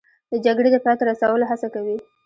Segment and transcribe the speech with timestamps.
[0.31, 1.97] د جګړې د پای ته رسولو هڅه کوي